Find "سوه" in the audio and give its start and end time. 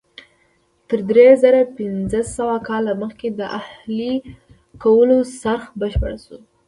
2.35-2.55